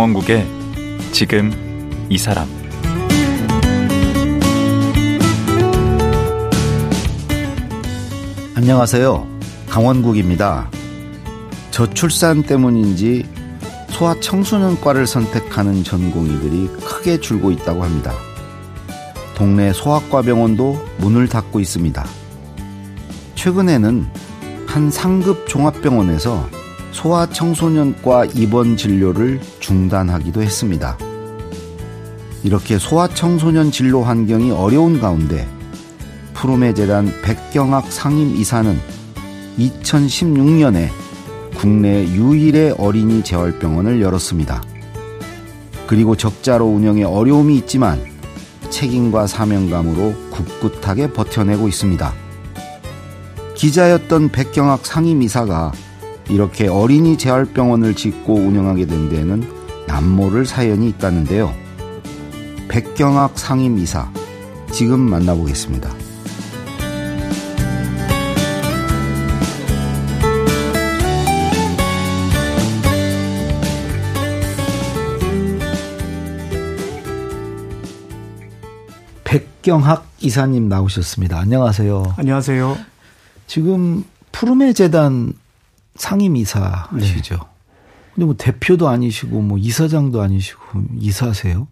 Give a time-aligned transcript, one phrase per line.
[0.00, 0.46] 강원국의
[1.12, 1.52] 지금
[2.08, 2.48] 이 사람
[8.56, 9.28] 안녕하세요.
[9.68, 10.70] 강원국입니다.
[11.70, 13.28] 저출산 때문인지
[13.90, 18.14] 소아 청소년과를 선택하는 전공의들이 크게 줄고 있다고 합니다.
[19.36, 22.06] 동네 소아과 병원도 문을 닫고 있습니다.
[23.34, 24.06] 최근에는
[24.66, 26.59] 한 상급 종합병원에서
[26.92, 30.98] 소아 청소년과 입원 진료를 중단하기도 했습니다.
[32.42, 35.46] 이렇게 소아 청소년 진료 환경이 어려운 가운데
[36.34, 38.78] 푸르메 재단 백경학 상임 이사는
[39.58, 40.88] 2016년에
[41.56, 44.62] 국내 유일의 어린이 재활병원을 열었습니다.
[45.86, 48.02] 그리고 적자로 운영에 어려움이 있지만
[48.70, 50.14] 책임과 사명감으로
[50.60, 52.14] 굳굳하게 버텨내고 있습니다.
[53.54, 55.72] 기자였던 백경학 상임이사가
[56.30, 59.42] 이렇게 어린이 재활병원을 짓고 운영하게 된 데에는
[59.88, 61.52] 남모를 사연이 있다는데요.
[62.68, 64.12] 백경학 상임이사,
[64.70, 65.90] 지금 만나보겠습니다.
[79.24, 81.40] 백경학 이사님 나오셨습니다.
[81.40, 82.14] 안녕하세요.
[82.16, 82.76] 안녕하세요.
[83.48, 85.32] 지금 푸르메 재단
[86.00, 87.34] 상임 이사시죠.
[87.34, 87.40] 네.
[88.14, 90.60] 근데 뭐 대표도 아니시고 뭐 이사장도 아니시고
[90.98, 91.68] 이사세요?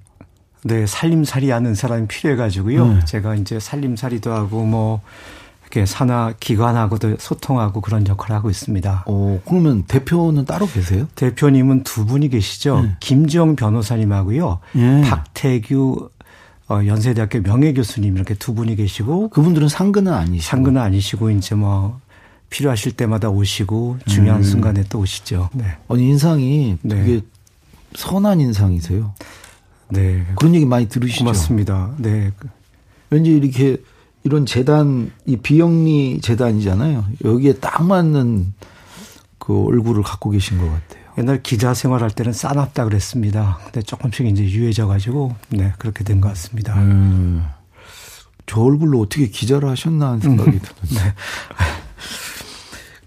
[0.65, 2.87] 네, 살림살이 하는 사람이 필요해 가지고요.
[2.87, 3.05] 네.
[3.07, 5.01] 제가 이제 살림살이도 하고 뭐
[5.63, 9.05] 이렇게 산하 기관하고도 소통하고 그런 역할을 하고 있습니다.
[9.07, 11.07] 어, 그러면 대표는 따로 계세요?
[11.15, 12.83] 대표님은 두 분이 계시죠.
[12.83, 12.97] 네.
[13.01, 14.59] 김지영 변호사님하고요.
[14.73, 15.01] 네.
[15.03, 16.11] 박태규
[16.69, 21.99] 어, 연세대학교 명예교수님 이렇게 두 분이 계시고 그분들은 상근은 아니시고 상근은 아니시고 이제 뭐
[22.51, 24.43] 필요하실 때마다 오시고 중요한 음.
[24.43, 25.51] 순간에 또 오시죠.
[25.53, 25.77] 네.
[25.89, 26.95] 아니 인상이 네.
[26.97, 27.21] 되게
[27.95, 29.15] 선한 인상이세요.
[29.91, 30.27] 네.
[30.37, 31.25] 그런 얘기 많이 들으시죠.
[31.25, 31.93] 고맙습니다.
[31.99, 32.33] 네.
[33.11, 33.77] 왠지 이렇게
[34.25, 37.05] 이런 재단 이 비영리 재단이잖아요.
[37.25, 38.53] 여기에 딱 맞는
[39.39, 40.99] 그 얼굴을 갖고 계신 것 같아요.
[41.19, 43.59] 옛날 기자 생활할 때는 싸납다 그랬습니다.
[43.65, 46.75] 근데 조금씩 이제 유해져 가지고 네 그렇게 된 것 같습니다.
[46.79, 47.45] 음,
[48.47, 50.61] 저 얼굴로 어떻게 기자를 하셨나 하는 생각이 음.
[50.61, 51.05] 드는데.
[51.05, 51.15] 네.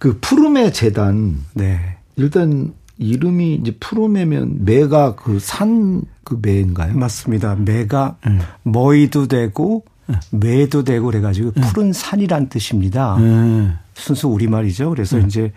[0.01, 1.38] 그 푸르메 재단.
[1.53, 1.97] 네.
[2.16, 6.95] 일단 이름이 이제 푸르메면 매가 그산그 매인가요?
[6.95, 7.53] 맞습니다.
[7.53, 8.39] 매가 네.
[8.63, 10.16] 머이도 되고 네.
[10.31, 11.62] 매도 되고 그래가지고 네.
[11.62, 13.16] 푸른 산이란 뜻입니다.
[13.19, 13.73] 네.
[13.94, 14.89] 순수 우리말이죠.
[14.89, 15.25] 그래서 네.
[15.28, 15.53] 이제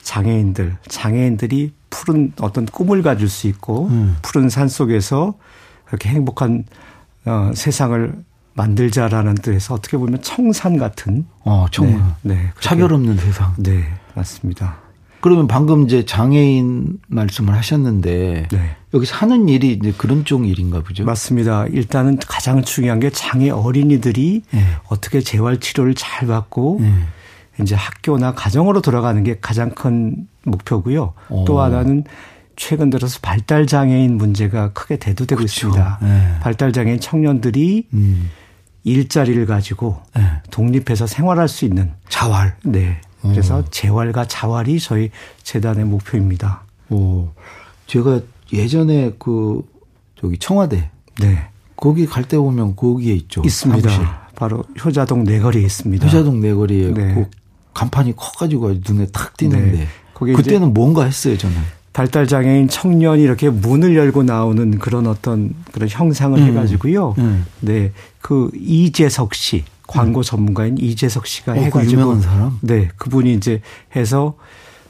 [0.00, 4.16] 장애인들, 장애인들이 푸른 어떤 꿈을 가질 수 있고 음.
[4.22, 5.34] 푸른 산 속에서
[5.84, 6.64] 그렇게 행복한
[7.26, 8.24] 어, 세상을
[8.54, 11.86] 만들자라는 뜻에서 어떻게 보면 청산 같은 어, 청
[12.22, 13.54] 네, 네 차별 없는 세상.
[13.58, 14.76] 네, 맞습니다.
[15.20, 18.76] 그러면 방금 이제 장애인 말씀을 하셨는데 네.
[18.92, 21.04] 여기 사는 일이 이제 그런 쪽 일인가 보죠.
[21.04, 21.66] 맞습니다.
[21.66, 24.64] 일단은 가장 중요한 게 장애 어린이들이 네.
[24.88, 26.92] 어떻게 재활 치료를 잘 받고 네.
[27.60, 31.14] 이제 학교나 가정으로 돌아가는 게 가장 큰 목표고요.
[31.28, 31.44] 오.
[31.44, 32.02] 또 하나는
[32.56, 35.68] 최근 들어서 발달 장애인 문제가 크게 대두되고 그렇죠.
[35.68, 35.98] 있습니다.
[36.02, 36.38] 네.
[36.40, 38.30] 발달 장애인 청년들이 음.
[38.84, 40.22] 일자리를 가지고 네.
[40.50, 42.56] 독립해서 생활할 수 있는 자활.
[42.64, 43.00] 네.
[43.20, 43.64] 그래서 오.
[43.70, 45.10] 재활과 자활이 저희
[45.44, 46.62] 재단의 목표입니다.
[46.90, 47.28] 오.
[47.86, 48.20] 제가
[48.52, 49.62] 예전에 그
[50.20, 50.90] 저기 청와대
[51.20, 51.48] 네.
[51.76, 53.42] 거기 갈 때 보면 거기에 있죠.
[53.44, 53.88] 있습니다.
[53.88, 54.12] 사무실.
[54.34, 56.04] 바로 효자동 내거리에 있습니다.
[56.06, 57.28] 효자동 내거리에 네.
[57.74, 59.86] 간판이 커가지고 눈에 탁 띄는데 네.
[60.14, 61.56] 거기 그때는 뭔가 했어요 저는.
[61.92, 66.44] 발달 장애인 청년이 이렇게 문을 열고 나오는 그런 어떤 그런 형상을 음.
[66.44, 67.14] 해가지고요.
[67.18, 67.44] 음.
[67.60, 70.22] 네, 그 이재석 씨 광고 음.
[70.22, 72.58] 전문가인 이재석 씨가 어, 해가지고 그 사람.
[72.62, 73.60] 네, 그분이 이제
[73.94, 74.34] 해서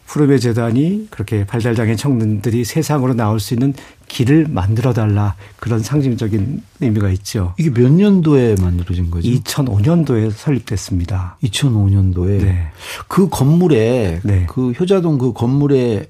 [0.07, 3.73] 푸르메 재단이 그렇게 발달 장애 청년들이 세상으로 나올 수 있는
[4.09, 7.55] 길을 만들어 달라 그런 상징적인 의미가 있죠.
[7.59, 9.27] 이게 몇 년도에 만들어진 거죠?
[9.27, 11.39] 2005년도에 설립됐습니다.
[11.43, 12.69] 2005년도에 네.
[13.09, 14.47] 그 건물에 네.
[14.51, 16.07] 그 효자동 그 건물에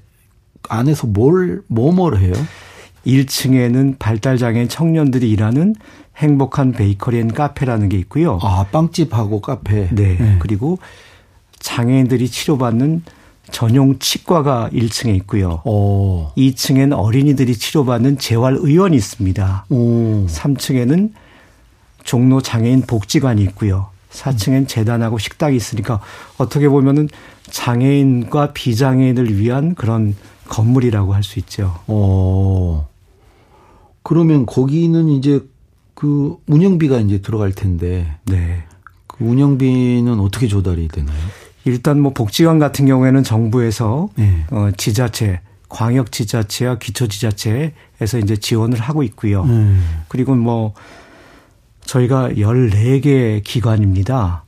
[0.68, 2.32] 안에서 뭘 뭐뭘 해요?
[3.06, 5.74] 1층에는 발달장애 청년들이 일하는
[6.16, 8.38] 행복한 베이커리 앤 카페라는 게 있고요.
[8.42, 9.88] 아, 빵집하고 카페.
[9.90, 10.16] 네.
[10.18, 10.36] 네.
[10.38, 10.78] 그리고
[11.58, 13.02] 장애인들이 치료받는
[13.50, 15.62] 전용 치과가 1층에 있고요.
[15.64, 16.28] 오.
[16.36, 19.66] 2층에는 어린이들이 치료받는 재활의원이 있습니다.
[19.68, 20.26] 오.
[20.26, 21.12] 3층에는
[22.04, 23.88] 종로 장애인 복지관이 있고요.
[24.10, 26.00] 4층엔 재단하고 식당이 있으니까
[26.36, 27.08] 어떻게 보면은
[27.50, 30.14] 장애인과 비장애인을 위한 그런
[30.52, 31.78] 건물이라고 할 수 있죠.
[31.86, 32.86] 어.
[34.02, 35.40] 그러면 거기는 이제
[35.94, 38.16] 그 운영비가 이제 들어갈 텐데.
[38.26, 38.64] 네.
[39.06, 41.16] 그 운영비는 어떻게 조달이 되나요?
[41.64, 44.44] 일단 뭐 복지관 같은 경우에는 정부에서 네.
[44.50, 49.44] 어 지자체 광역 지자체와 기초 지자체에서 이제 지원을 하고 있고요.
[49.44, 50.02] 음.
[50.08, 50.74] 그리고 뭐
[51.86, 54.44] 저희가 14개 기관입니다.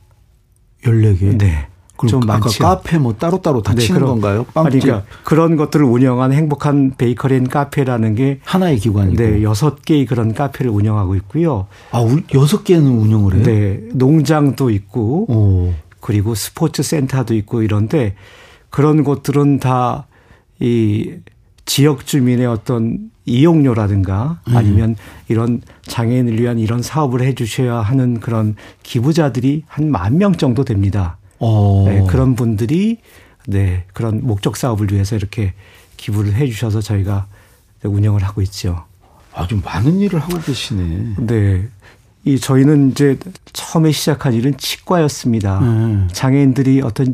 [0.83, 1.37] 14개?
[1.37, 1.67] 네.
[2.07, 2.59] 좀 많지.
[2.59, 4.45] 카페 뭐 따로따로 다 네, 치는 그런, 건가요?
[4.53, 4.81] 빵집.
[4.81, 9.15] 그러니까 그런 것들을 운영한 행복한 베이커리 앤 카페라는 게 하나의 기관이고.
[9.21, 11.67] 네, 여섯 개의 그런 카페를 운영하고 있고요.
[11.91, 13.43] 아, 여섯 개는 운영을 해요?
[13.43, 13.79] 네.
[13.93, 15.73] 농장도 있고 오.
[16.01, 18.15] 그리고 스포츠 센터도 있고 이런데
[18.69, 20.05] 그런 곳들은 다
[20.61, 21.15] 이
[21.65, 24.55] 지역 주민의 어떤 이용료라든가 음.
[24.55, 24.95] 아니면
[25.27, 31.17] 이런 장애인을 위한 이런 사업을 해 주셔야 하는 그런 기부자들이 한 만 명 정도 됩니다.
[31.45, 31.83] 어.
[31.87, 32.97] 네, 그런 분들이
[33.47, 35.53] 네, 그런 목적 사업을 위해서 이렇게
[35.97, 37.27] 기부를 해 주셔서 저희가
[37.83, 38.83] 운영을 하고 있죠.
[39.33, 41.15] 아주 많은 일을 하고 계시네.
[41.19, 41.67] 네.
[42.23, 43.19] 이 저희는 이제
[43.53, 45.59] 처음에 시작한 일은 치과였습니다.
[45.59, 46.09] 음.
[46.11, 47.13] 장애인들이 어떤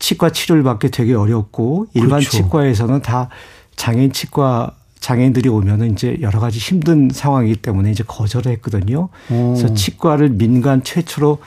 [0.00, 2.30] 치과 치료를 받기 되게 어렵고 일반 그렇죠.
[2.30, 3.28] 치과에서는 다
[3.76, 9.08] 장애인 치과 장애인들이 오면은 이제 여러 가지 힘든 상황이기 때문에 이제 거절을 했거든요.
[9.30, 9.54] 오.
[9.54, 11.38] 그래서 치과를 민간 최초로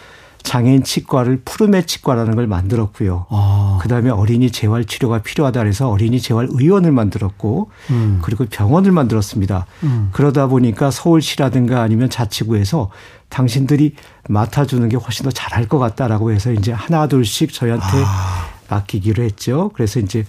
[0.43, 3.25] 장애인 치과를 푸르메 치과라는 걸 만들었고요.
[3.29, 3.79] 아.
[3.81, 8.19] 그다음에 어린이 재활 치료가 필요하다 그래서 어린이 재활 의원을 만들었고 음.
[8.21, 9.65] 그리고 병원을 만들었습니다.
[9.83, 10.09] 음.
[10.11, 12.89] 그러다 보니까 서울시라든가 아니면 자치구에서
[13.29, 13.95] 당신들이
[14.29, 18.47] 맡아주는 게 훨씬 더 잘할 것 같다라고 해서 이제 하나 둘씩 저희한테 아.
[18.69, 19.71] 맡기기로 했죠.
[19.73, 20.25] 그래서 이제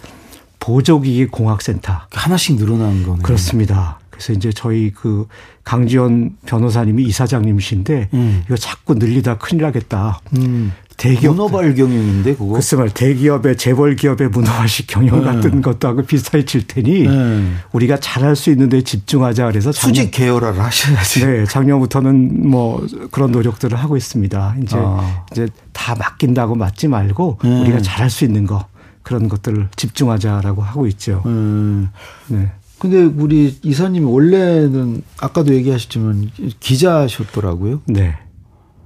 [0.60, 3.22] 보조기기 공학센터 하나씩 늘어나는 거네요.
[3.22, 3.98] 그렇습니다.
[4.14, 5.26] 그래서 이제 저희 그
[5.64, 8.42] 강지원 변호사님이 이사장님이신데 음.
[8.46, 10.20] 이거 자꾸 늘리다 큰일 나겠다.
[10.38, 10.72] 음.
[10.96, 12.52] 대기업 문어발 경영인데 그거.
[12.54, 15.24] 글쎄 말 대기업의 재벌 기업의 문어발식 경영 네.
[15.24, 17.52] 같은 것도 하고 비슷해질 테니 네.
[17.72, 21.26] 우리가 잘할 수 있는데 집중하자 그래서 작년, 수직 계열화를 하셔야지.
[21.26, 24.56] 네, 작년부터는 뭐 그런 노력들을 하고 있습니다.
[24.62, 25.24] 이제 아.
[25.32, 27.60] 이제 다 맡긴다고 맡지 말고 네.
[27.62, 28.66] 우리가 잘할 수 있는 거
[29.02, 31.22] 그런 것들을 집중하자라고 하고 있죠.
[31.26, 31.88] 음.
[32.28, 32.52] 네.
[32.84, 37.80] 근데 우리 이사님이 원래는 아까도 얘기하셨지만 기자셨더라고요.
[37.86, 38.14] 네.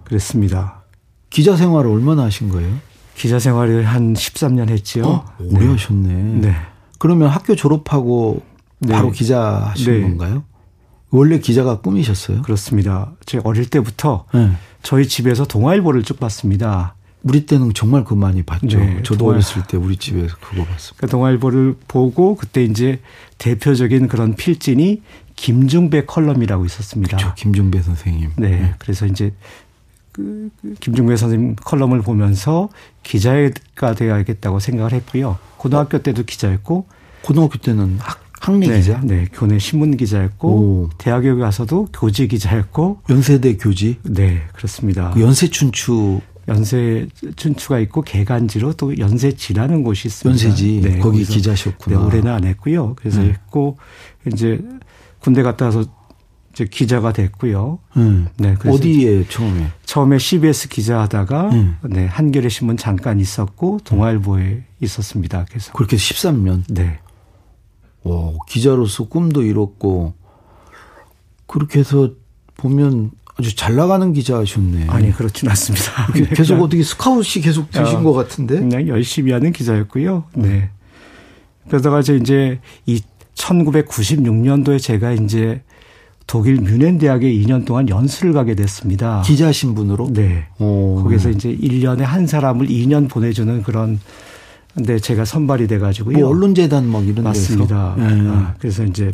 [0.05, 0.85] 그렇습니다.
[1.31, 2.73] 기자 생활을 얼마나 하신 거예요?
[3.17, 5.05] 기자 생활을 한 13년 했지요.
[5.05, 5.25] 어?
[5.41, 5.73] 오래 네.
[5.73, 6.13] 하셨네.
[6.43, 6.55] 네.
[7.01, 8.43] 그러면 학교 졸업하고
[8.79, 8.93] 네.
[8.93, 10.01] 바로 기자 하신 네.
[10.03, 10.45] 건가요?
[11.11, 12.43] 원래 기자가 꿈이셨어요?
[12.43, 13.11] 그렇습니다.
[13.27, 14.53] 제가 어릴 때부터 네.
[14.85, 16.95] 저희 집에서 동아일보를 쭉 봤습니다.
[17.23, 18.79] 우리 때는 정말 그 많이 봤죠.
[18.79, 19.33] 네, 저도 동아...
[19.33, 20.97] 어렸을 때 우리 집에서 그거 봤습니다.
[20.97, 23.01] 그러니까 동아일보를 보고 그때 이제
[23.39, 25.03] 대표적인 그런 필진이
[25.37, 27.17] 김중배 컬럼이라고 있었습니다.
[27.17, 27.35] 그렇죠.
[27.35, 28.31] 김중배 선생님.
[28.37, 28.49] 네.
[28.51, 28.75] 네.
[28.79, 29.33] 그래서 이제
[30.13, 32.69] 그, 그 김중배 선생님 컬럼을 보면서
[33.03, 35.39] 기자가 되어야겠다고 생각을 했고요.
[35.57, 36.87] 고등학교 때도 기자였고
[37.23, 39.01] 고등학교 때는 학, 학내 네, 기자?
[39.03, 40.91] 네, 교내 신문 기자였고 오.
[40.99, 43.99] 대학에 가서도 교지 기자였고 연세대 교지?
[44.03, 45.11] 네, 그렇습니다.
[45.11, 47.07] 그 연세춘추 연세
[47.37, 50.31] 춘추가 있고 개간지로 또 연세지라는 곳이 있습니다.
[50.47, 51.99] 연세지 네, 거기 기자셨구나.
[51.99, 52.95] 네, 올해는 안 했고요.
[52.97, 53.29] 그래서 네.
[53.31, 53.77] 했고
[54.33, 54.61] 이제
[55.21, 55.85] 군대 갔다 와서
[56.53, 57.79] 이제 기자가 됐고요.
[57.97, 58.29] 음.
[58.39, 59.69] 네, 어디에 처음에?
[59.85, 61.77] 처음에 CBS 기자하다가 음.
[61.85, 65.45] 네, 한겨레 신문 잠깐 있었고 동아일보에 있었습니다.
[65.49, 66.65] 그래서 그렇게 13년.
[66.69, 66.99] 네.
[68.05, 70.15] 와, 기자로서 꿈도 이뤘고
[71.47, 72.11] 그렇게 해서
[72.57, 74.87] 보면 아주 잘 나가는 기자셨네.
[74.89, 76.13] 아니 그렇진 않습니다.
[76.35, 78.59] 계속 네, 어떻게 스카웃이 계속 되신 어, 것 같은데?
[78.59, 80.25] 그냥 열심히 하는 기자였고요.
[80.35, 80.71] 네.
[81.69, 83.01] 그러다가 이제 이
[83.37, 85.63] 1996년도에 제가 이제
[86.27, 89.23] 독일 뮌헨 대학에 2년 동안 연수를 가게 됐습니다.
[89.25, 90.13] 기자 신분으로?
[90.13, 90.47] 네.
[90.59, 91.03] 오.
[91.05, 94.01] 거기서 이제 1년에 한 사람을 2년 보내주는 그런
[94.75, 96.19] 근데 제가 선발이 돼 가지고요.
[96.19, 97.95] 뭐 언론재단 뭐 이런 맞습니다.
[97.97, 98.05] 네.
[98.29, 99.13] 아, 그래서 이제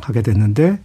[0.00, 0.78] 가게 됐는데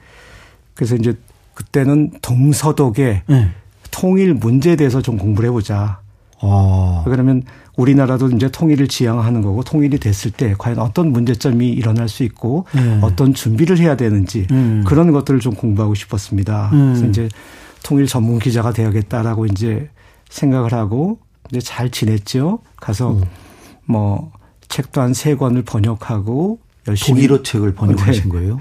[0.73, 1.15] 그래서 이제
[1.53, 3.49] 그때는 동서독의 네.
[3.91, 5.99] 통일 문제에 대해서 좀 공부를 해보자.
[6.41, 7.01] 아.
[7.05, 7.43] 그러면
[7.77, 12.99] 우리나라도 이제 통일을 지향하는 거고 통일이 됐을 때 과연 어떤 문제점이 일어날 수 있고 네.
[13.01, 14.83] 어떤 준비를 해야 되는지 음.
[14.85, 16.69] 그런 것들을 좀 공부하고 싶었습니다.
[16.73, 16.93] 음.
[16.93, 17.29] 그래서 이제
[17.83, 19.89] 통일 전문 기자가 되어야겠다라고 이제
[20.29, 21.19] 생각을 하고
[21.49, 22.59] 이제 잘 지냈죠.
[22.77, 23.23] 가서 음.
[23.85, 24.31] 뭐
[24.69, 28.29] 책도 한 세 권을 번역하고 열심히 독일어 책을 번역하신 네.
[28.29, 28.59] 거예요?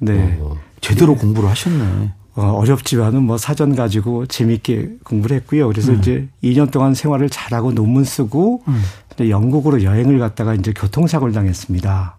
[0.00, 0.38] 네.
[0.40, 2.12] 어, 제대로 공부를 하셨네.
[2.36, 5.66] 어, 어렵지만은 뭐 사전 가지고 재미있게 공부를 했고요.
[5.68, 5.98] 그래서 음.
[5.98, 8.82] 이제 2년 동안 생활을 잘하고 논문 쓰고 음.
[9.28, 12.16] 영국으로 여행을 갔다가 이제 교통사고를 당했습니다.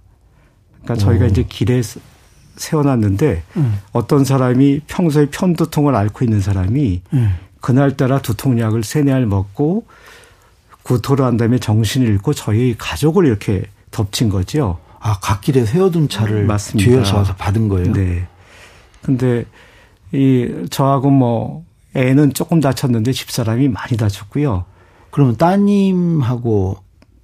[0.84, 1.28] 그러니까 저희가 오.
[1.28, 1.82] 이제 길에
[2.58, 3.80] 세워놨는데 음.
[3.94, 7.36] 어떤 사람이 평소에 편두통을 앓고 있는 사람이 음.
[7.62, 9.86] 그날따라 두통약을 세네 알 먹고
[10.84, 14.80] 구토를 한 다음에 정신을 잃고 저희 가족을 이렇게 덮친 거죠.
[15.00, 16.90] 아, 갓길에 세워둔 차를 맞습니다.
[16.90, 17.94] 뒤에서 와서 받은 거예요?
[17.94, 18.28] 네.
[19.02, 19.46] 근데
[20.14, 21.64] 이 저하고 뭐
[21.96, 24.66] 애는 조금 다쳤는데 집사람이 많이 다쳤고요.
[25.10, 26.78] 그러면 따님하고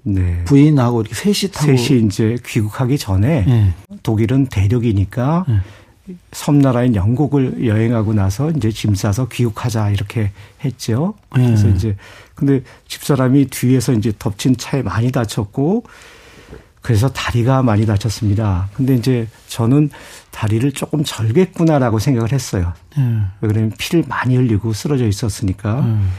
[0.04, 0.44] 네.
[0.46, 3.74] 부인하고 이렇게 셋이 타고 셋이 이제 귀국하기 전에 네.
[4.04, 5.60] 독일은 대륙이니까 네.
[6.32, 10.32] 섬나라인 영국을 여행하고 나서 이제 짐 싸서 귀국하자 이렇게
[10.64, 11.16] 했죠.
[11.30, 11.98] 그래서 이제
[12.36, 15.84] 근데 집사람이 뒤에서 이제 덮친 차에 많이 다쳤고
[16.88, 18.70] 그래서 다리가 많이 다쳤습니다.
[18.74, 19.90] 근데 이제 저는
[20.32, 22.72] 다리를 조금 절겠구나라고 생각을 했어요.
[22.98, 23.28] 음.
[23.42, 25.82] 왜냐면 피를 많이 흘리고 쓰러져 있었으니까.
[25.82, 26.10] 음.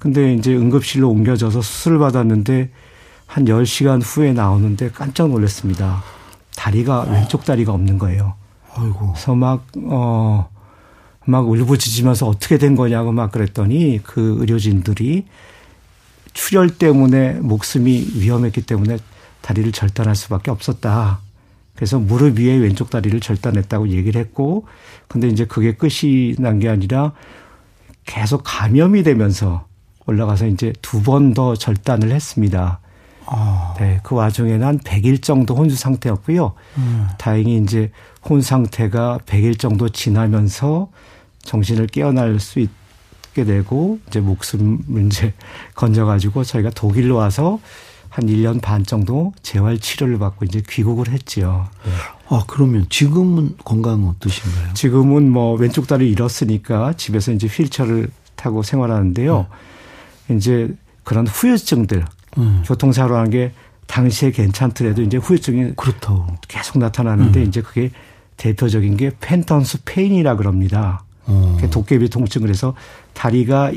[0.00, 2.70] 근데 이제 응급실로 옮겨져서 수술을 받았는데
[3.26, 6.02] 한 10시간 후에 나오는데 깜짝 놀랐습니다.
[6.56, 7.08] 다리가 어.
[7.08, 8.34] 왼쪽 다리가 없는 거예요.
[8.74, 9.12] 아이고.
[9.12, 10.48] 그래서 막 어,
[11.24, 15.24] 막 울부짖으면서 어떻게 된 거냐고 막 그랬더니 그 의료진들이
[16.32, 18.98] 출혈 때문에 목숨이 위험했기 때문에
[19.46, 21.20] 다리를 절단할 수밖에 없었다.
[21.76, 24.66] 그래서 무릎 위에 왼쪽 다리를 절단했다고 얘기를 했고,
[25.08, 27.12] 근데 이제 그게 끝이 난 게 아니라
[28.06, 29.66] 계속 감염이 되면서
[30.06, 32.80] 올라가서 이제 두 번 더 절단을 했습니다.
[33.26, 33.74] 아.
[33.78, 36.52] 네, 그 와중에는 한 100일 정도 혼수 상태였고요.
[36.78, 37.06] 음.
[37.18, 37.90] 다행히 이제
[38.24, 40.88] 혼 상태가 100일 정도 지나면서
[41.42, 45.34] 정신을 깨어날 수 있게 되고 이제 목숨을 이제
[45.74, 47.58] 건져가지고 저희가 독일로 와서
[48.16, 51.68] 한 1년 반 정도 재활 치료를 받고 이제 귀국을 했지요.
[51.84, 51.90] 네.
[52.30, 54.72] 아, 그러면 지금은 건강은 어떠신가요?
[54.72, 59.46] 지금은 뭐 왼쪽 다리 잃었으니까 집에서 이제 휠체어를 타고 생활하는데요.
[60.28, 60.34] 네.
[60.34, 62.06] 이제 그런 후유증들,
[62.38, 62.62] 음.
[62.64, 63.52] 교통사고라는 게
[63.86, 66.26] 당시에 괜찮더라도 이제 후유증이 그렇다고.
[66.48, 67.48] 계속 나타나는데 음.
[67.48, 67.90] 이제 그게
[68.38, 71.04] 대표적인 게 펜턴스 페인이라 그럽니다.
[71.26, 71.58] 어.
[71.70, 72.74] 도깨비 통증을 해서
[73.12, 73.72] 다리가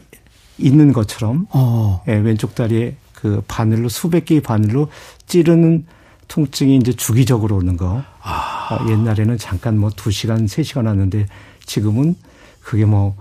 [0.58, 2.02] 있는 것처럼 어.
[2.08, 4.90] 예, 왼쪽 다리에 그 바늘로 수백 개의 바늘로
[5.28, 5.86] 찌르는
[6.28, 8.04] 통증이 이제 주기적으로 오는 거.
[8.22, 8.70] 아.
[8.72, 11.26] 어, 옛날에는 잠깐 뭐 2시간, 3시간 왔는데
[11.66, 12.16] 지금은
[12.62, 13.16] 그게 뭐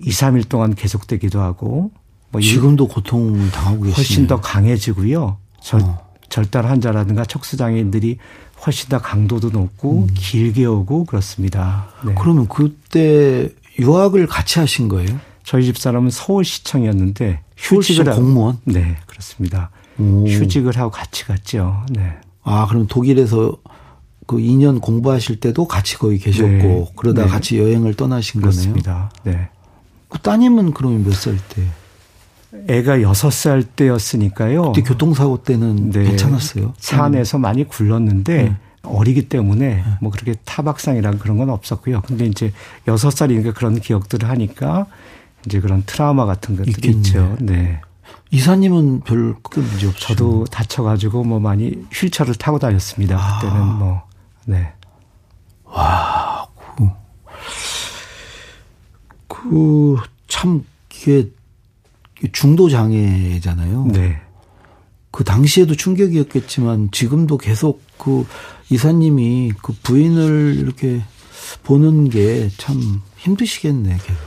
[0.00, 1.90] 2, 3일 동안 계속되기도 하고
[2.30, 3.94] 뭐 지금도 고통 당하고 계시네요.
[3.94, 5.36] 훨씬 더 강해지고요.
[5.62, 6.08] 절, 어.
[6.28, 8.18] 절단 환자라든가 척수 장애인들이
[8.66, 10.14] 훨씬 더 강도도 높고 음.
[10.14, 11.88] 길게 오고 그렇습니다.
[12.04, 12.14] 네.
[12.18, 15.20] 그러면 그때 유학을 같이 하신 거예요?
[15.44, 18.58] 저희 집 사람은 서울시청이었는데 휴직을 공무원?
[18.64, 19.70] 네, 그렇습니다.
[19.98, 20.26] 오.
[20.26, 21.84] 휴직을 하고 같이 갔죠.
[21.90, 22.14] 네.
[22.44, 23.56] 아, 그럼 독일에서
[24.26, 26.92] 그 2년 공부하실 때도 같이 거기 계셨고 네.
[26.96, 27.28] 그러다 네.
[27.28, 29.10] 같이 여행을 떠나신 그렇습니다.
[29.24, 29.38] 거네요.
[29.40, 29.48] 네.
[30.08, 31.62] 그 따님은 그러면 몇 살 때?
[32.68, 34.72] 애가 6살 때였으니까요.
[34.72, 36.04] 그때 교통사고 때는 네.
[36.04, 36.72] 괜찮았어요.
[36.78, 38.56] 차 안에서 많이 굴렀는데 네.
[38.82, 39.84] 어리기 때문에 네.
[40.00, 42.02] 뭐 그렇게 타박상이랑 그런 건 없었고요.
[42.06, 42.52] 근데 이제
[42.86, 44.86] 6살이니까 그런 기억들을 하니까
[45.46, 46.96] 이제 그런 트라우마 같은 것들이 있겠네.
[46.98, 47.36] 있죠.
[47.40, 47.80] 네.
[48.30, 50.08] 이사님은 별 크게 문제 없죠.
[50.08, 53.16] 저도 다쳐가지고 뭐 많이 휠체어를 타고 다녔습니다.
[53.18, 53.38] 아.
[53.40, 54.02] 그때는 뭐,
[54.44, 54.72] 네.
[55.64, 56.88] 와, 그,
[59.28, 61.30] 그, 참, 이게
[62.32, 63.86] 중도 장애잖아요.
[63.92, 64.20] 네.
[65.10, 68.26] 그 당시에도 충격이었겠지만 지금도 계속 그
[68.70, 71.02] 이사님이 그 부인을 이렇게
[71.62, 74.20] 보는 게 참 힘드시겠네, 계속.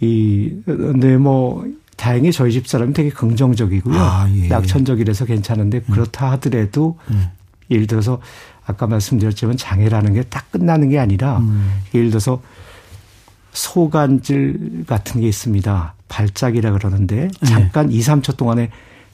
[0.00, 1.66] 이, 네, 뭐,
[1.96, 3.94] 다행히 저희 집 사람이 되게 긍정적이고요.
[3.98, 4.48] 아, 예.
[4.48, 5.92] 약천적이라서 괜찮은데 음.
[5.92, 7.26] 그렇다 하더라도 음.
[7.70, 8.20] 예를 들어서
[8.64, 11.70] 아까 말씀드렸지만 장애라는 게 딱 끝나는 게 아니라 음.
[11.94, 12.40] 예를 들어서
[13.52, 15.94] 소간질 같은 게 있습니다.
[16.08, 17.46] 발작이라 그러는데 네.
[17.46, 17.94] 잠깐 네.
[17.96, 18.70] 2, 3초 동안에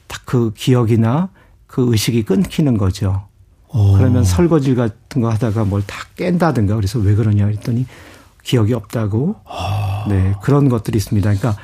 [0.07, 1.29] 딱 그 기억이나
[1.67, 3.27] 그 의식이 끊기는 거죠.
[3.69, 3.93] 오.
[3.97, 7.85] 그러면 설거지 같은 거 하다가 뭘 다 깬다든가 그래서 왜 그러냐 그랬더니
[8.47, 9.35] 기억이 없다고.
[9.45, 10.05] 아.
[10.09, 11.33] 네, 그런 것들이 있습니다.
[11.33, 11.61] 그러니까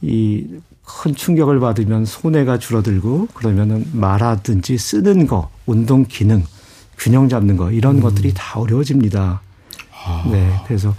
[0.00, 6.44] 이 큰 충격을 받으면 손해가 줄어들고 그러면은 말하든지 쓰는 거, 운동 기능,
[6.98, 8.00] 균형 잡는 거 이런 음.
[8.00, 9.40] 것들이 다 어려워집니다.
[10.04, 10.28] 아.
[10.30, 10.94] 네, 그래서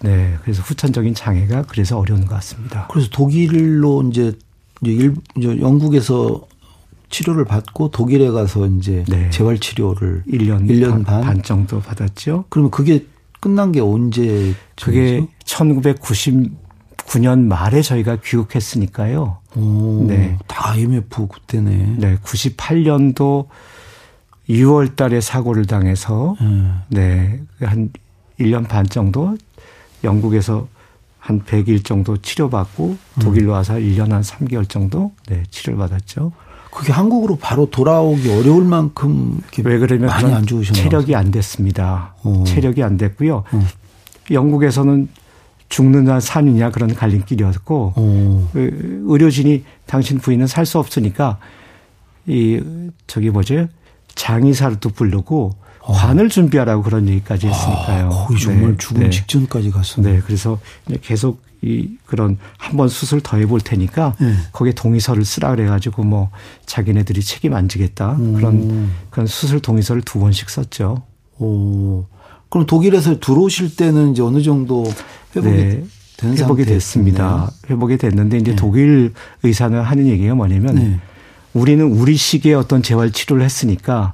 [0.00, 2.88] 네, 그래서 후천적인 장애가 그래서 어려운 것 같습니다.
[2.90, 4.36] 그래서 독일로 이제
[4.82, 6.46] 일, 이제 영국에서
[7.10, 9.30] 치료를 받고 독일에 가서 이제 네.
[9.30, 12.44] 재활 치료를 1년, 1년 반, 반 정도 받았죠.
[12.48, 13.06] 그러면 그게
[13.44, 14.54] 끝난 게 언제?
[14.74, 19.36] 그게 1999년 말에 저희가 귀국했으니까요.
[19.56, 20.38] 오, 네.
[20.46, 21.96] 다 IMF 그때네.
[21.98, 22.16] 네.
[22.24, 23.48] 98년도
[24.48, 26.80] 6월 달에 사고를 당해서 음.
[26.88, 27.42] 네.
[27.60, 27.90] 한
[28.40, 29.36] 1년 반 정도
[30.02, 30.66] 영국에서
[31.18, 36.32] 한 100일 정도 치료받고 독일로 와서 1년 한 3개월 정도 네, 치료를 받았죠.
[36.74, 42.14] 그게 한국으로 바로 돌아오기 어려울 만큼 왜 그러면 많이 안 좋으셨나 체력이 안 됐습니다.
[42.24, 42.40] 오.
[42.40, 42.44] 어.
[42.44, 43.44] 체력이 안 됐고요.
[43.52, 43.56] 오.
[43.56, 43.64] 어.
[44.32, 45.08] 영국에서는
[45.68, 47.92] 죽느냐 사느냐 그런 갈림길이었고 오.
[47.96, 48.48] 어.
[48.52, 51.38] 그 의료진이 당신 부인은 살 수 없으니까
[52.26, 52.60] 이
[53.06, 53.68] 저기 뭐죠
[54.16, 58.06] 장의사를 또 부르고 관을 준비하라고 그런 얘기까지 했으니까요.
[58.06, 58.76] 아, 거의 정말 네.
[58.78, 59.10] 죽음 네.
[59.10, 60.06] 직전까지 갔어요.
[60.06, 60.58] 네, 그래서
[61.02, 64.34] 계속 이 그런 한번 수술 더 해볼 테니까 네.
[64.52, 66.30] 거기에 동의서를 쓰라 그래가지고 뭐
[66.66, 68.34] 자기네들이 책임 안 지겠다 음.
[68.34, 71.02] 그런 그런 수술 동의서를 두 번씩 썼죠.
[71.38, 72.04] 오.
[72.50, 74.84] 그럼 독일에서 들어오실 때는 이제 어느 정도
[75.34, 75.84] 회복이 네.
[76.22, 77.50] 회복이 됐습니다.
[77.70, 78.56] 회복이 됐는데 이제 네.
[78.56, 81.00] 독일 의사는 하는 얘기가 뭐냐면 네.
[81.54, 84.12] 우리는 우리 식의 어떤 재활 치료를 했으니까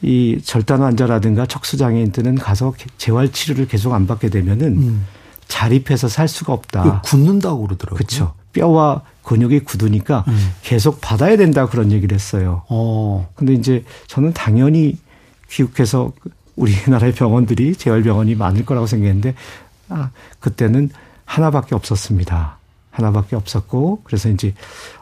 [0.00, 5.06] 이 절단 환자라든가 척수장애인들은 가서 재활 치료를 계속 안 받게 되면은 음.
[5.48, 7.02] 자립해서 살 수가 없다.
[7.04, 7.96] 굳는다고 그러더라고요.
[7.96, 8.34] 그렇죠.
[8.52, 10.52] 뼈와 근육이 굳으니까 음.
[10.62, 12.62] 계속 받아야 된다 그런 얘기를 했어요.
[12.68, 13.28] 어.
[13.34, 14.98] 근데 이제 저는 당연히
[15.50, 16.12] 귀국해서
[16.56, 19.34] 우리나라의 병원들이 재활병원이 많을 거라고 생각했는데
[19.88, 20.10] 아,
[20.40, 20.90] 그때는
[21.24, 22.58] 하나밖에 없었습니다.
[22.90, 24.54] 하나밖에 없었고 그래서 이제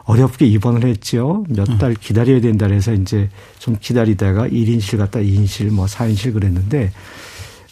[0.05, 1.45] 어렵게 입원을 했죠.
[1.47, 1.95] 몇달 음.
[1.99, 6.91] 기다려야 된다 그래서 이제 좀 기다리다가 1인실 갔다 2인실 뭐 4인실 그랬는데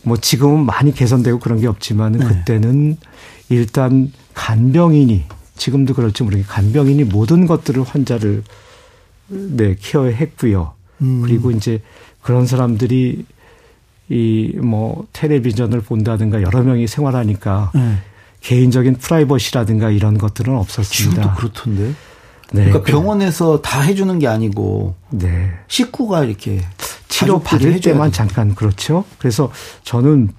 [0.04, 2.26] 뭐 지금은 많이 개선되고 그런 게 없지만 네.
[2.26, 2.98] 그때는
[3.50, 5.24] 일단 간병인이
[5.56, 8.44] 지금도 그럴지 모르겠 간병인이 모든 것들을 환자를
[9.28, 10.74] 네 케어했고요.
[11.02, 11.22] 음.
[11.22, 11.82] 그리고 이제
[12.22, 13.26] 그런 사람들이
[14.10, 17.98] 이 뭐 텔레비전을 본다든가 여러 명이 생활하니까 네.
[18.42, 21.22] 개인적인 프라이버시라든가 이런 것들은 없었습니다.
[21.22, 21.84] 지금도 그렇던데.
[22.54, 22.66] 네.
[22.66, 25.52] 그러니까 병원에서 다 해주는 게 아니고 네.
[25.68, 26.62] 식구가 이렇게
[27.12, 29.04] 치료 받을 때만 잠깐 그렇죠.
[29.20, 29.52] 그래서
[29.84, 30.30] 저는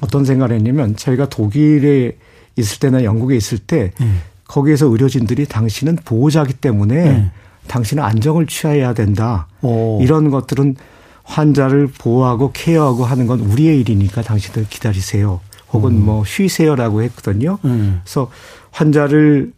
[0.00, 2.16] 어떤 생각을 했냐면 저희가 독일에
[2.56, 4.06] 있을 때나 영국에 있을 때 네.
[4.46, 7.30] 거기에서 의료진들이 당신은 보호자기 때문에 네.
[7.68, 9.46] 당신은 안정을 취해야 된다.
[9.62, 10.00] 오.
[10.02, 10.76] 이런 것들은
[11.22, 15.40] 환자를 보호하고 케어하고 하는 건 우리의 일이니까 당신들 기다리세요.
[15.72, 16.04] 혹은 음.
[16.04, 17.58] 뭐 쉬세요라고 했거든요.
[17.64, 18.00] 음.
[18.02, 18.30] 그래서
[18.72, 19.52] 환자를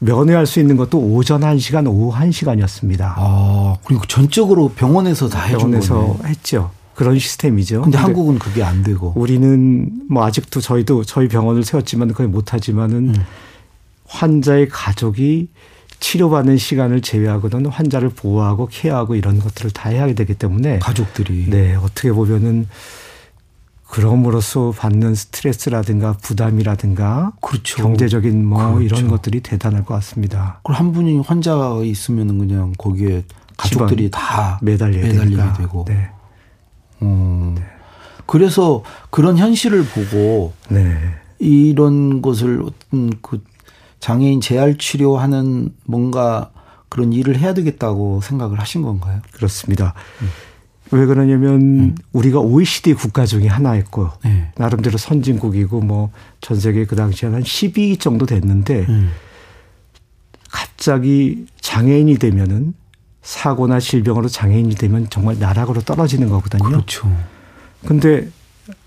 [0.00, 3.14] 면회할 수 있는 것도 오전 1시간, 오후 1시간이었습니다.
[3.16, 6.30] 아, 그리고 전적으로 병원에서 다 해준 병원에서 거네.
[6.30, 6.70] 했죠.
[6.94, 7.82] 그런 시스템이죠.
[7.82, 9.12] 근데, 근데, 한국은 그게 안 되고.
[9.16, 13.24] 우리는 뭐 아직도 저희도 저희 병원을 세웠지만 거의 못 하지만은 음.
[14.06, 15.48] 환자의 가족이
[16.00, 22.12] 치료받는 시간을 제외하고는 환자를 보호하고 케어하고 이런 것들을 다 해야 되기 때문에 가족들이 네, 어떻게
[22.12, 22.68] 보면은
[23.88, 27.82] 그럼으로써 받는 스트레스라든가 부담이라든가 그렇죠.
[27.82, 28.82] 경제적인 뭐 그렇죠.
[28.82, 30.60] 이런 것들이 대단할 것 같습니다.
[30.62, 33.24] 그럼 한 분이 환자가 있으면 그냥 거기에
[33.56, 35.52] 가족들이 다 매달려야 되니까.
[35.54, 35.84] 되고.
[35.88, 36.10] 네.
[37.02, 37.54] 음.
[37.56, 37.62] 네.
[38.26, 40.96] 그래서 그런 현실을 보고 네.
[41.38, 43.42] 이런 것을 어떤 그
[44.00, 46.50] 장애인 재활 치료하는 뭔가
[46.90, 49.20] 그런 일을 해야 되겠다고 생각을 하신 건가요?
[49.32, 49.94] 그렇습니다.
[50.20, 50.28] 음.
[50.90, 51.94] 왜 그러냐면 음.
[52.12, 54.52] 우리가 OECD 국가 중에 하나였고 네.
[54.56, 59.10] 나름대로 선진국이고 뭐 전 세계 그 당시에 한 12위 정도 됐는데 음.
[60.50, 62.74] 갑자기 장애인이 되면은
[63.22, 66.64] 사고나 질병으로 장애인이 되면 정말 나락으로 떨어지는 거거든요.
[66.64, 67.14] 그렇죠.
[67.86, 68.28] 근데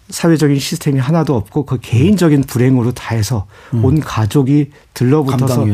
[0.09, 3.85] 사회적인 시스템이 하나도 없고 그 개인적인 불행으로 다 해서 음.
[3.85, 5.67] 온 가족이 들러붙어서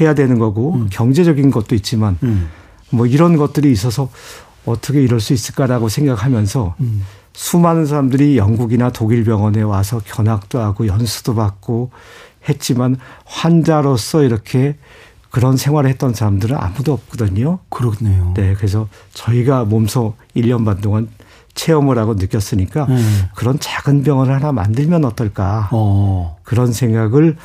[0.00, 0.88] 해야 되는 거고 음.
[0.90, 2.48] 경제적인 것도 있지만 음.
[2.90, 4.08] 뭐 이런 것들이 있어서
[4.64, 7.02] 어떻게 이럴 수 있을까라고 생각하면서 음.
[7.32, 11.90] 수많은 사람들이 영국이나 독일 병원에 와서 견학도 하고 연수도 받고
[12.48, 14.76] 했지만 환자로서 이렇게
[15.30, 17.58] 그런 생활을 했던 사람들은 아무도 없거든요.
[17.70, 18.34] 그렇네요.
[18.36, 18.54] 네.
[18.54, 21.08] 그래서 저희가 몸소 1년 반 동안
[21.54, 23.22] 체험을 하고 느꼈으니까 음.
[23.34, 25.70] 그런 작은 병원을 하나 만들면 어떨까.
[25.72, 26.36] 어.
[26.42, 27.36] 그런 생각을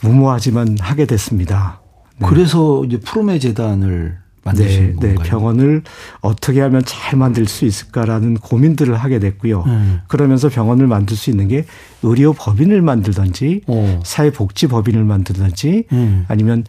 [0.00, 1.80] 무모하지만 하게 됐습니다.
[2.18, 2.26] 네.
[2.28, 5.82] 그래서 이제 푸르메 재단을 만드신 네, 네, 병원을
[6.20, 9.64] 어떻게 하면 잘 만들 수 있을까라는 고민들을 하게 됐고요.
[9.66, 10.00] 음.
[10.06, 11.64] 그러면서 병원을 만들 수 있는 게
[12.02, 14.00] 의료 법인을 만들든지 오.
[14.04, 16.24] 사회복지 법인을 만들든지 음.
[16.28, 16.64] 아니면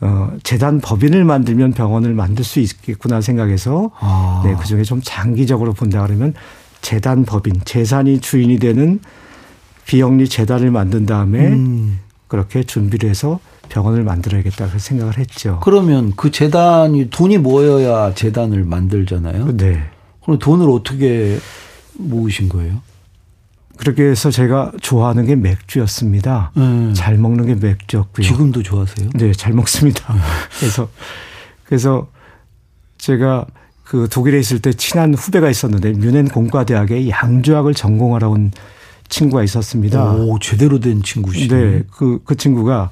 [0.00, 4.42] 어 재단 법인을 만들면 병원을 만들 수 있겠구나 생각해서 아.
[4.44, 6.34] 네, 그중에 좀 장기적으로 본다 그러면
[6.82, 9.00] 재단 법인 재산이 주인이 되는
[9.86, 11.98] 비영리 재단을 만든 다음에 음.
[12.28, 15.60] 그렇게 준비를 해서 병원을 만들어야겠다 그 생각을 했죠.
[15.62, 19.56] 그러면 그 재단이 돈이 모여야 재단을 만들잖아요.
[19.56, 19.90] 네.
[20.22, 21.38] 그럼 돈을 어떻게
[21.94, 22.80] 모으신 거예요?
[23.76, 26.52] 그렇게 해서 제가 좋아하는 게 맥주였습니다.
[26.56, 26.92] 음.
[26.94, 28.26] 잘 먹는 게 맥주였고요.
[28.26, 29.10] 지금도 좋아하세요?
[29.14, 30.12] 네, 잘 먹습니다.
[30.12, 30.18] 음.
[30.58, 30.88] 그래서
[31.64, 32.08] 그래서
[32.98, 33.46] 제가
[33.84, 38.50] 그 독일에 있을 때 친한 후배가 있었는데 뮌헨 공과대학에 양조학을 전공하러 온
[39.08, 40.12] 친구가 있었습니다.
[40.12, 41.48] 오, 제대로 된 친구시네.
[41.48, 42.90] 네, 그, 그 친구가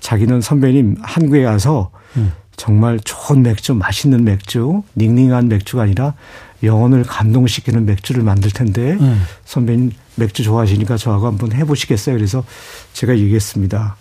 [0.00, 2.32] 자기는 선배님 한국에 가서 음.
[2.56, 6.14] 정말 좋은 맥주, 맛있는 맥주, 닝닝한 맥주가 아니라
[6.62, 9.22] 영혼을 감동시키는 맥주를 만들 텐데 음.
[9.44, 12.16] 선배님 맥주 좋아하시니까 저하고 한번 해보시겠어요?
[12.16, 12.44] 그래서
[12.92, 13.96] 제가 얘기했습니다.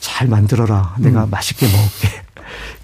[0.00, 0.96] 잘 만들어라.
[0.98, 1.30] 내가 음.
[1.30, 2.30] 맛있게 먹을게.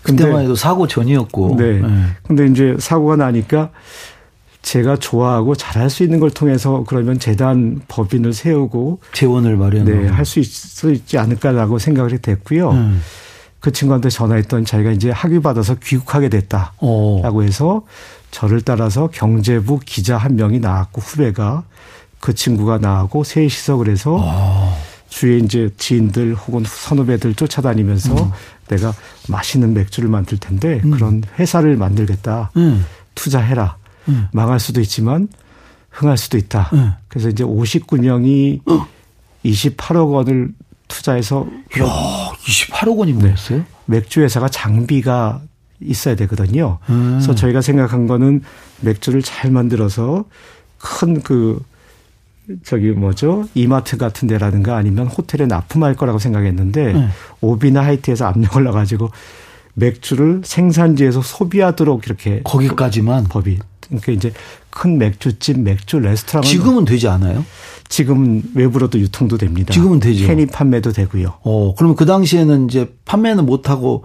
[0.02, 1.56] 근데 그때만 해도 사고 전이었고.
[1.58, 1.80] 네.
[1.80, 2.06] 네.
[2.22, 3.70] 근데 이제 사고가 나니까
[4.66, 10.40] 제가 좋아하고 잘할 수 있는 걸 통해서 그러면 재단 법인을 세우고 재원을 마련하고 네, 할수
[10.40, 12.72] 있지 않을까라고 생각이 됐고요.
[12.72, 13.00] 음.
[13.60, 17.42] 그 친구한테 전화했던 자기가 이제 학위 받아서 귀국하게 됐다라고 오.
[17.44, 17.84] 해서
[18.32, 21.62] 저를 따라서 경제부 기자 한 명이 나왔고 후배가
[22.18, 24.76] 그 친구가 나하고 셋이서 그래서 아.
[25.08, 28.32] 주위에 이제 지인들 혹은 선후배들 쫓아다니면서 음.
[28.66, 28.92] 내가
[29.28, 30.90] 맛있는 맥주를 만들 텐데 음.
[30.90, 32.50] 그런 회사를 만들겠다.
[32.56, 32.84] 음.
[33.14, 33.76] 투자해라.
[34.08, 34.28] 음.
[34.32, 35.28] 망할 수도 있지만
[35.90, 36.70] 흥할 수도 있다.
[36.74, 36.92] 음.
[37.08, 38.86] 그래서 이제 59명이 어.
[39.44, 40.52] 28억 원을
[40.88, 41.46] 투자해서
[41.80, 41.84] 야,
[42.46, 43.58] 28억 원이 뭐였어요?
[43.58, 43.64] 네.
[43.86, 45.40] 맥주 회사가 장비가
[45.80, 46.78] 있어야 되거든요.
[46.88, 47.16] 음.
[47.18, 48.42] 그래서 저희가 생각한 거는
[48.80, 50.24] 맥주를 잘 만들어서
[50.78, 51.62] 큰그
[52.64, 57.08] 저기 뭐죠 이마트 같은 데라든가 아니면 호텔에 납품할 거라고 생각했는데 음.
[57.40, 59.10] 오비나 하이트에서 압력을 넣어가지고
[59.74, 64.32] 맥주를 생산지에서 소비하도록 이렇게 거기까지만 법이 그러니까 이제
[64.70, 67.44] 큰 맥주집, 맥주 레스토랑 지금은 되지 않아요?
[67.88, 69.72] 지금 외부로도 유통도 됩니다.
[69.72, 70.26] 지금은 되죠.
[70.26, 71.34] 캔이 판매도 되고요.
[71.42, 74.02] 어, 그러면 그 당시에는 이제 판매는 못 하고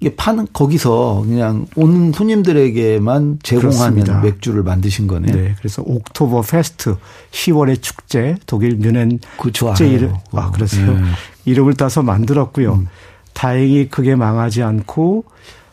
[0.00, 4.20] 이게 파는 거기서 그냥 오는 손님들에게만 제공하는 그렇습니다.
[4.20, 5.32] 맥주를 만드신 거네.
[5.32, 5.54] 네.
[5.58, 6.96] 그래서 옥토버 페스트
[7.32, 10.94] 10월의 축제 독일 뮌헨 그 축제 이름 아 그러세요.
[10.94, 11.02] 네.
[11.46, 12.74] 이름을 따서 만들었고요.
[12.74, 12.88] 음.
[13.32, 15.24] 다행히 그게 망하지 않고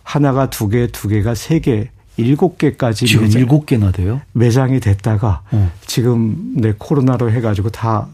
[0.04, 4.22] 하나가 두 개, 두 개가 세 개, 일곱 개까지 지금 일곱 개나 돼요?
[4.34, 5.72] 매장이 됐다가 어.
[5.86, 8.08] 지금 네 코로나로 해가지고 다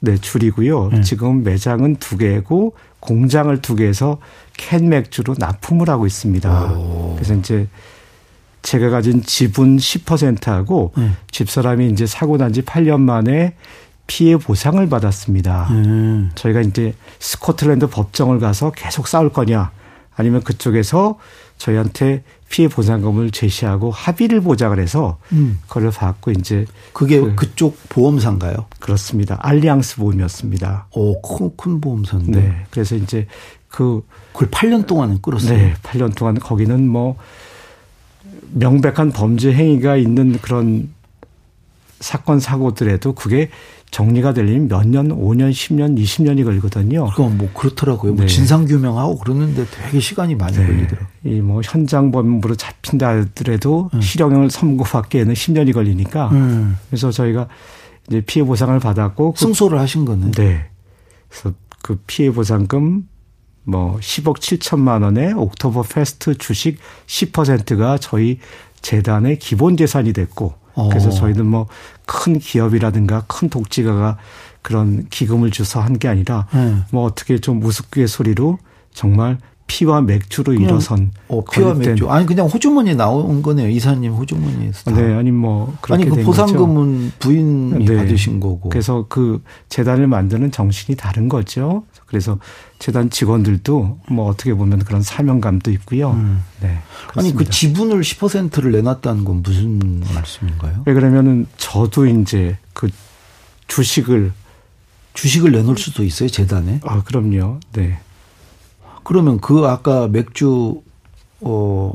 [0.00, 0.88] 네, 줄이고요.
[0.88, 1.00] 네.
[1.02, 4.18] 지금 매장은 두 개고 공장을 두 개에서
[4.56, 6.72] 캔 맥주로 납품을 하고 있습니다.
[6.72, 7.12] 오.
[7.16, 7.68] 그래서 이제
[8.62, 11.10] 제가 가진 지분 10%하고 네.
[11.30, 13.54] 집사람이 이제 사고 난 지 8년 만에
[14.06, 15.68] 피해 보상을 받았습니다.
[15.70, 16.30] 음.
[16.34, 19.70] 저희가 이제 스코틀랜드 법정을 가서 계속 싸울 거냐
[20.16, 21.18] 아니면 그쪽에서
[21.58, 25.60] 저희한테 피해 보상금을 제시하고 합의를 보장을 해서 음.
[25.68, 28.66] 그걸 받고 이제 그게 그, 쪽 보험사인가요?
[28.80, 29.38] 그렇습니다.
[29.40, 30.88] 알리앙스 보험이었습니다.
[30.90, 32.40] 오, 큰, 큰 보험사인데.
[32.40, 32.66] 네.
[32.70, 33.26] 그래서 이제
[33.68, 35.56] 그 그걸 8년 동안은 끌었어요.
[35.56, 35.74] 네.
[35.84, 37.16] 8년 동안 거기는 뭐
[38.52, 40.92] 명백한 범죄 행위가 있는 그런
[42.00, 43.50] 사건 사고들에도 그게
[43.90, 47.06] 정리가 되려면 몇 년, 5년, 10년, 20년이 걸리거든요.
[47.10, 48.12] 그건 뭐 그렇더라고요.
[48.12, 48.22] 뭐 네.
[48.22, 50.66] 뭐 진상 규명하고 그러는데 되게 시간이 많이 네.
[50.66, 51.08] 걸리더라고요.
[51.24, 54.00] 이 뭐 현장 범으로 잡힌다 하더라도 음.
[54.00, 56.76] 실형을 선고받기에는 10년이 걸리니까 음.
[56.88, 57.48] 그래서 저희가
[58.08, 60.66] 이제 피해 보상을 받았고 그 승소를 그, 하신 거는 네.
[61.28, 63.08] 그래서 그 피해 보상금
[63.64, 68.38] 뭐 10억 7천만 원에 옥토버 페스트 주식 10%가 저희
[68.80, 70.54] 재단의 기본 재산이 됐고
[70.88, 71.12] 그래서 어.
[71.12, 71.66] 저희는 뭐
[72.06, 74.16] 큰 기업이라든가 큰 독지가가
[74.62, 76.84] 그런 기금을 줘서 한 게 아니라 음.
[76.90, 78.58] 뭐 어떻게 좀 우스갯소리로
[78.92, 79.38] 정말
[79.70, 85.30] 피와 맥주로 일어선 어, 피와 맥주 아니 그냥 호주머니 나온 거네요 이사님 호주머니에서 네 아니
[85.30, 87.96] 뭐 아니 그 보상금은 부인이 네.
[87.96, 92.40] 받으신 거고 그래서 그 재단을 만드는 정신이 다른 거죠 그래서
[92.80, 96.10] 재단 직원들도 뭐 어떻게 보면 그런 사명감도 있고요.
[96.10, 96.42] 음.
[96.60, 96.80] 네.
[97.08, 97.20] 그렇습니다.
[97.20, 100.82] 아니 그 지분을 10%를 내놨다는 건 무슨 말씀인가요?
[100.86, 102.88] 왜 그러면은 저도 이제 그
[103.68, 104.32] 주식을
[105.14, 106.80] 주식을 내놓을 수도 있어요 재단에?
[106.82, 107.60] 아 그럼요.
[107.74, 108.00] 네.
[109.02, 110.82] 그러면 그 아까 맥주
[111.40, 111.92] 어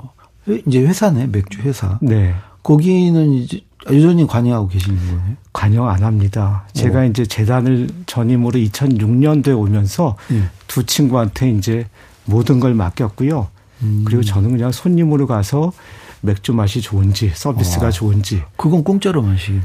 [0.66, 2.00] 이제 회사네 맥주 회사.
[2.02, 2.36] 네.
[2.64, 5.22] 거기는 이제 여전히 관여하고 계시는 거예요?
[5.54, 6.68] 관여 안 합니다.
[6.74, 7.02] 제가 오.
[7.04, 7.06] 어.
[7.06, 10.44] 이제 재단을 전임으로 2006년도에 오면서 네.
[10.68, 11.88] 두 친구한테 이제
[12.26, 13.48] 모든 걸 맡겼고요.
[13.84, 14.04] 음.
[14.06, 15.72] 그리고 저는 그냥 손님으로 가서
[16.22, 17.92] 맥주 맛이 좋은지 서비스가 아.
[17.92, 18.42] 좋은지.
[18.58, 19.62] 그건 공짜로 마시겠네.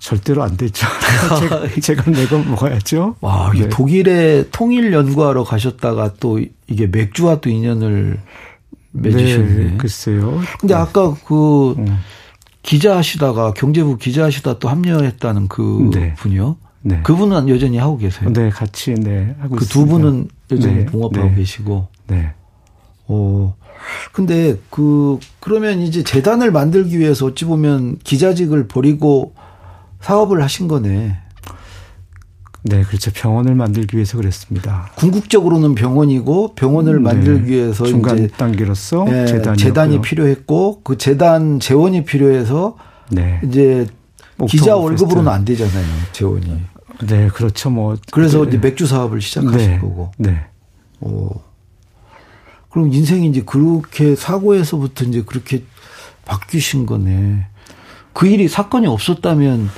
[0.00, 0.86] 절대로 안 되죠.
[1.38, 3.16] 제가, 제가 내고 먹어야죠.
[3.20, 3.68] 와, 네.
[3.68, 8.18] 독일에 통일 연구하러 가셨다가 또 이게 맥주와 또 인연을
[8.92, 9.64] 맺으셨네.
[9.64, 10.40] 네, 글쎄요.
[10.58, 10.80] 근데 네.
[10.80, 11.98] 아까 그 음.
[12.62, 16.14] 기자 하시다가 경제부 기자 하시다 또 합류했다는 그 네.
[16.14, 16.56] 분이요.
[16.82, 17.00] 네.
[17.02, 18.32] 그분은 여전히 하고 계세요.
[18.32, 20.86] 네, 같이 네 하고 그 두 분은 여전히 네.
[20.86, 21.34] 봉합하고 네.
[21.36, 21.88] 계시고.
[22.08, 22.32] 네.
[23.06, 23.54] 어.
[24.12, 29.34] 근데 그 그러면 이제 재단을 만들기 위해서 어찌 보면 기자직을 버리고
[30.00, 31.16] 사업을 하신 거네.
[32.62, 33.10] 네, 그렇죠.
[33.10, 34.90] 병원을 만들기 위해서 그랬습니다.
[34.96, 37.00] 궁극적으로는 병원이고 병원을 네.
[37.00, 42.76] 만들기 위해서 중간 이제 단계로서 네, 재단이 필요했고 그 재단 재원이 필요해서
[43.10, 43.40] 네.
[43.44, 43.86] 이제
[44.46, 45.86] 기자 월급으로는 안 되잖아요.
[46.12, 46.60] 재원이.
[47.06, 47.70] 네, 그렇죠.
[47.70, 49.78] 뭐 그래서 이제 맥주 사업을 시작하신 네.
[49.78, 50.12] 거고.
[50.18, 50.44] 네.
[51.00, 51.30] 오.
[52.68, 55.64] 그럼 인생이 이제 그렇게 사고에서부터 이제 그렇게
[56.26, 57.46] 바뀌신 거네.
[58.12, 59.70] 그 일이 사건이 없었다면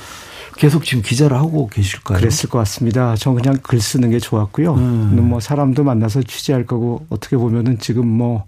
[0.57, 2.19] 계속 지금 기자를 하고 계실까요?
[2.19, 3.15] 그랬을 것 같습니다.
[3.15, 4.73] 저 그냥 글 쓰는 게 좋았고요.
[4.75, 5.29] 음.
[5.29, 8.45] 뭐 사람도 만나서 취재할 거고 어떻게 보면은 지금 뭐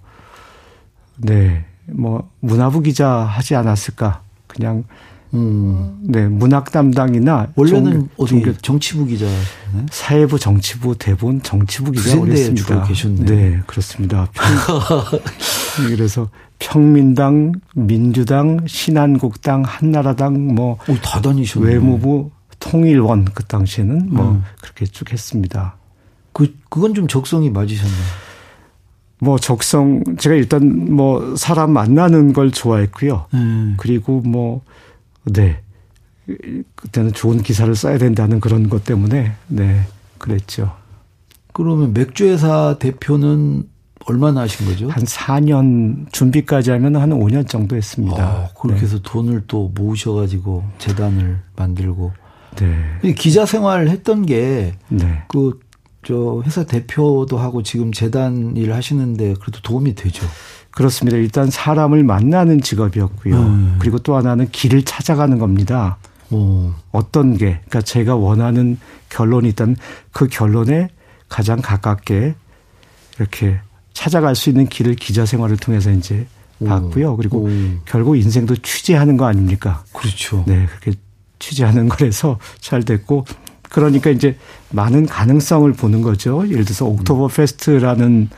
[1.17, 1.65] 네.
[1.87, 4.83] 뭐 문화부 기자 하지 않았을까 그냥
[5.35, 5.99] 음.
[6.01, 9.25] 네, 문학 담당이나 원래는 어디 정치부 기자
[9.91, 12.83] 사회부 정치부 대본 정치부 기자 오랬습니다.
[12.83, 13.25] 계셨네.
[13.25, 14.29] 네, 그렇습니다.
[15.89, 21.67] 그래서 평민당, 민주당, 신한국당, 한나라당 뭐 오, 다 다니셨네.
[21.67, 24.43] 외무부 통일원 그 당시에는 뭐 음.
[24.61, 25.75] 그렇게 쭉 했습니다.
[26.31, 28.25] 그 그건 좀 적성이 맞으셨나요?
[29.19, 33.25] 뭐 적성 제가 일단 뭐 사람 만나는 걸 좋아했고요.
[33.33, 33.75] 음.
[33.77, 34.61] 그리고 뭐
[35.25, 35.61] 네.
[36.75, 39.81] 그때는 좋은 기사를 써야 된다는 그런 것 때문에 네.
[40.17, 40.71] 그랬죠.
[41.53, 43.63] 그러면 맥주회사 대표는
[44.07, 44.89] 얼마나 하신 거죠?
[44.89, 48.23] 한 4년 준비까지 하면 한 5년 정도 했습니다.
[48.23, 48.85] 아, 그렇게 네.
[48.85, 52.11] 해서 돈을 또 모으셔가지고 재단을 만들고.
[52.57, 53.13] 네.
[53.13, 55.23] 기자 생활 했던 게, 네.
[55.27, 55.59] 그,
[56.03, 60.25] 저, 회사 대표도 하고 지금 재단 일 하시는데 그래도 도움이 되죠.
[60.75, 61.17] 그렇습니다.
[61.17, 63.35] 일단 사람을 만나는 직업이었고요.
[63.35, 63.75] 음.
[63.79, 65.97] 그리고 또 하나는 길을 찾아가는 겁니다.
[66.31, 66.71] 오.
[66.91, 68.77] 어떤 게, 그러니까 제가 원하는
[69.09, 69.77] 결론이 있다면
[70.11, 70.89] 그 결론에
[71.29, 72.35] 가장 가깝게
[73.17, 73.57] 이렇게
[73.93, 76.27] 찾아갈 수 있는 길을 기자 생활을 통해서 이제
[76.59, 76.65] 오.
[76.65, 77.15] 봤고요.
[77.15, 77.49] 그리고 오.
[77.85, 79.85] 결국 인생도 취재하는 거 아닙니까?
[79.93, 80.43] 그렇죠.
[80.45, 80.99] 네, 그렇게
[81.39, 83.25] 취재하는 거라서 잘 됐고
[83.69, 84.37] 그러니까 이제
[84.71, 86.45] 많은 가능성을 보는 거죠.
[86.49, 88.29] 예를 들어서 옥토버 페스트라는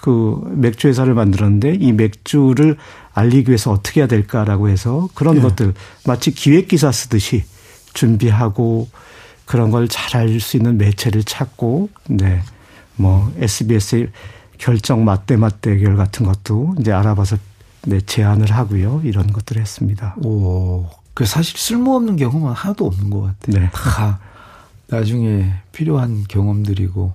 [0.00, 2.76] 그 맥주 회사를 만들었는데 이 맥주를
[3.12, 5.42] 알리기 위해서 어떻게 해야 될까라고 해서 그런 네.
[5.42, 5.74] 것들
[6.06, 7.44] 마치 기획 기사 쓰듯이
[7.92, 8.88] 준비하고
[9.44, 12.40] 그런 걸 잘 알 수 있는 매체를 찾고 네.
[12.96, 14.08] 뭐 SBS의
[14.58, 17.36] 결정 맞대 맞대결 같은 것도 이제 알아봐서
[17.86, 19.00] 네, 제안을 하고요.
[19.04, 20.14] 이런 것들을 했습니다.
[20.22, 20.86] 오.
[21.14, 23.60] 그 사실 쓸모없는 경험은 하나도 없는 것 같아요.
[23.64, 23.70] 네.
[23.72, 24.20] 다
[24.86, 27.12] 나중에 필요한 경험들이고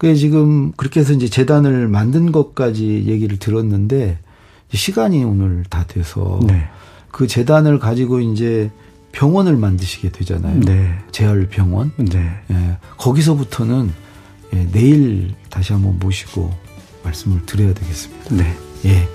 [0.00, 4.16] 그게 지금 그렇게 해서 이제 재단을 만든 것까지 얘기를 들었는데
[4.72, 6.66] 시간이 오늘 다 돼서 네.
[7.10, 8.70] 그 재단을 가지고 이제
[9.12, 10.60] 병원을 만드시게 되잖아요.
[10.60, 10.94] 네.
[11.12, 11.92] 재활 병원.
[11.98, 12.30] 네.
[12.50, 12.78] 예.
[12.96, 13.92] 거기서부터는
[14.54, 16.50] 예, 내일 다시 한번 모시고
[17.04, 18.34] 말씀을 드려야 되겠습니다.
[18.36, 18.56] 네.
[18.86, 19.06] 예.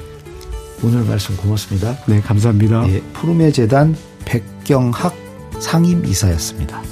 [0.83, 1.97] 오늘 말씀 고맙습니다.
[2.05, 2.87] 네, 감사합니다.
[2.89, 3.95] 예, 푸르메 재단
[4.25, 5.15] 백경학
[5.59, 6.83] 상임 이사였습니다.